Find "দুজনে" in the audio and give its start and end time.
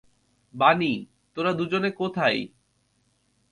1.53-1.89